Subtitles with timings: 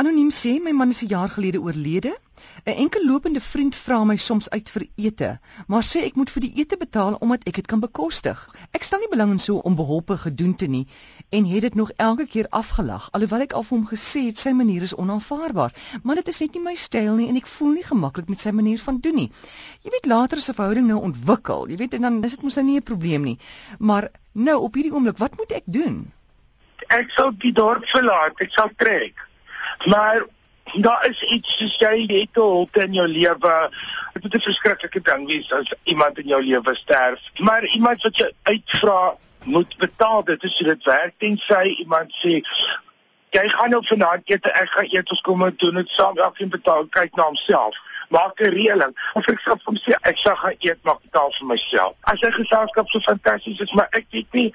[0.00, 2.10] Anoniem sê my man is 'n jaar gelede oorlede.
[2.66, 5.28] 'n Enkel lopende vriend vra my soms uit vir ete,
[5.66, 8.38] maar sê ek moet vir die ete betaal omdat ek dit kan bekostig.
[8.78, 10.86] Ek stel nie belang in so onbeholpe gedoente nie
[11.28, 14.56] en het dit nog elke keer afgelag alhoewel ek al vir hom gesê het sy
[14.62, 17.88] manier is onaanvaarbaar, maar dit is net nie my styl nie en ek voel nie
[17.92, 19.30] gemaklik met sy manier van doen nie.
[19.84, 22.56] Jy weet later as 'n verhouding nou ontwikkel, jy weet en dan is dit mos
[22.56, 23.38] nou nie 'n probleem nie.
[23.78, 26.06] Maar nou op hierdie oomblik, wat moet ek doen?
[26.88, 29.28] Ek sal die dorp verlaat, ek sal trek.
[29.84, 30.24] Maar
[30.72, 33.70] daar is iets soos jy het 'n holte in jou lewe.
[34.12, 37.20] Dit moet 'n verskriklike ding wees as iemand in jou lewe sterf.
[37.38, 40.24] Maar iemand wat jy uitvra moet betaal.
[40.24, 42.42] Dit is hoe dit werk tensy iemand sê
[43.30, 46.18] jy gaan nou vanaand eet, ek gaan eet, ons kom en doen dit saam.
[46.18, 47.76] Elkeen betaal, kyk na homself.
[48.08, 48.94] Maak 'n reëling.
[49.14, 51.94] Of ek sê hom sê ek sal gaan eet, maar betaal vir myself.
[52.00, 54.52] As hy geselskap so fantasties is, maar ek weet nie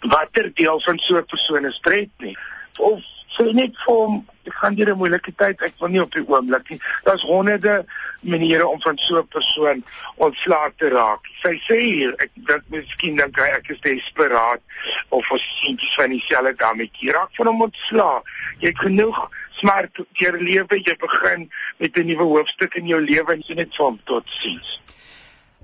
[0.00, 2.36] watter deel van so 'n persoon is pret nie.
[2.78, 3.02] Of
[3.36, 4.18] sê net vir hom
[4.48, 6.80] ek gaan deur 'n moeilike tyd, ek wil nie op die oomblik nie.
[7.04, 7.84] Daar's honderde
[8.20, 9.84] maniere om van so 'n persoon
[10.16, 11.20] ontslae te raak.
[11.42, 14.60] Sy sê hier, ek dink miskien dink hy ek is desperaat
[15.08, 18.22] of ons seentjies van dieselfde dammetjie raak van hom ontslae.
[18.60, 23.32] Jy het genoeg smart deur lewe, jy begin met 'n nuwe hoofstuk in jou lewe
[23.32, 24.80] en jy net van tot siens.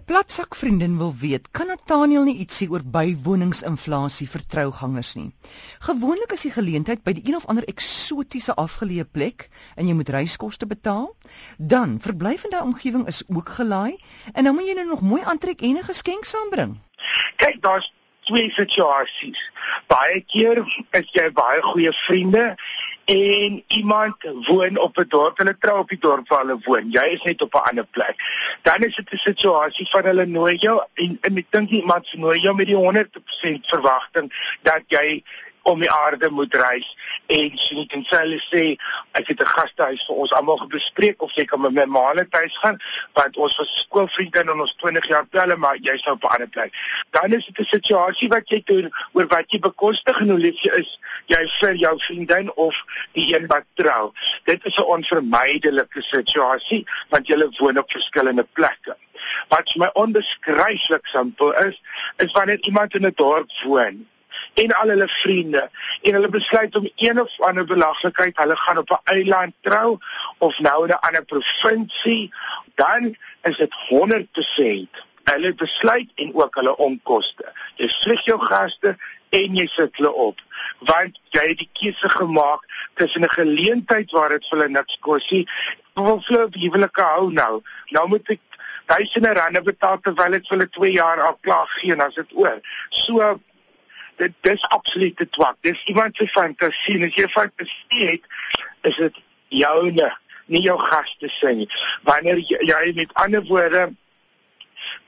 [0.05, 5.31] Platsak vriendin wil weet, kan Nathaniel nie iets sê oor bywoningsinflasie vir trougangers nie?
[5.87, 9.47] Gewoonlik is die geleentheid by die een of ander eksotiese afgeleë plek
[9.81, 11.09] en jy moet reiskoste betaal,
[11.57, 13.97] dan verblyf in daai omgewing is ook gelaai
[14.35, 16.77] en dan moet jy nou nog mooi aantrek en 'n geskenk saambring.
[17.41, 17.89] Kyk, daar's
[18.29, 19.41] twee situasies.
[19.89, 20.61] Baie keer
[21.01, 22.45] is jy baie goeie vriende
[23.05, 24.15] en iemand
[24.47, 26.91] woon op 'n dorp, hulle trou op die dorp waar hulle woon.
[26.91, 28.17] Jy is net op 'n ander plek.
[28.63, 32.41] Dan is dit 'n situasie van hulle nooi jou en, en ek dink iemand nooi
[32.41, 35.23] jou met die 100% verwagting dat jy
[35.65, 36.89] om die aarde moet reis
[37.27, 38.65] en sien en sê hulle sê
[39.21, 42.33] ek het 'n gastehuis vir ons almal gebespreek of jy kan met my ma net
[42.33, 42.79] huis gaan
[43.15, 46.49] want ons was skoolvriende en ons 20 jaar pelle maar jy's nou op 'n ander
[46.49, 46.73] plek.
[47.11, 50.61] Dan is dit 'n situasie wat jy doen oor wat jy bekostig en hoe lief
[50.63, 52.77] jy is jy vir jou vriendin of
[53.13, 54.13] die een wat trou.
[54.45, 58.97] Dit is 'n onvermydelike situasie want julle woon op verskillende plekke.
[59.49, 61.81] Wat my onbeskryflik simpel is,
[62.17, 64.07] is wanneer iemand in 'n dorp woon
[64.55, 65.71] en al hulle vriende.
[66.03, 69.99] En hulle besluit om een of ander belaglikheid hulle gaan op 'n eiland trou
[70.39, 72.33] of nou in 'n ander provinsie
[72.75, 77.53] dan is dit 100% hulle besluit en ook hulle onkoste.
[77.77, 78.97] Jy vlieg jou gaste
[79.29, 80.43] en jy sit hulle op
[80.89, 85.31] want jy het die keuse gemaak tussen 'n geleentheid waar dit vir hulle niks kos
[85.31, 85.49] nie.
[85.95, 87.63] Wil vlou huwelike hou nou?
[87.89, 88.41] Nou moet ek
[88.87, 92.33] duisende rande betaal terwyl ek vir hulle 2 jaar al klaar gee en as dit
[92.33, 92.61] oor.
[92.91, 93.41] So
[94.17, 95.57] dit dis absoluut te twak.
[95.61, 97.01] Dis iemand se fantasie.
[97.07, 98.29] As jy fantasie het,
[98.91, 100.09] is dit joune,
[100.47, 101.69] nie jou gaste se nie.
[102.09, 103.91] Wanneer jy, jy met ander woorde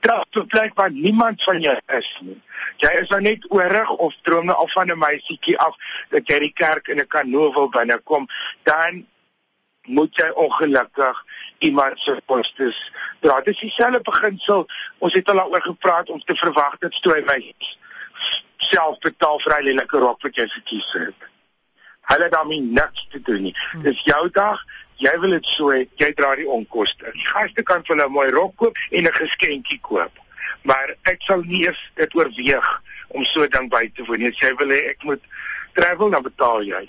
[0.01, 2.39] trap te plek waar niemand van jou is nie.
[2.81, 5.75] Jy is nou net oorig of droom nou al van 'n meisietjie af
[6.09, 8.27] dat jy die kerk in 'n kanoe wil binnekom,
[8.63, 9.05] dan
[9.87, 11.23] moet jy ongelukkig
[11.57, 13.41] iemand se kostes dra.
[13.41, 14.67] Dit is dieselfde beginsel.
[14.97, 17.77] Ons het al daaroor gepraat om te verwag dat strooi meisies
[18.69, 21.29] self betaal vir hulle lekker rok wat jy gekies het.
[22.11, 23.55] Hulle daarmee niks te doen nie.
[23.71, 23.83] Hmm.
[23.83, 24.61] Dis jou dag,
[25.03, 27.11] jy wil dit so hê, jy dra die onkoste.
[27.13, 30.13] Die gaste kan vir hulle 'n mooi rok koop en 'n geskenkie koop.
[30.63, 34.31] Maar ek sal nie eens dit oorweeg om so dan by te woon nie.
[34.31, 35.21] As jy wil hê ek moet
[35.73, 36.85] travel, dan betaal jy.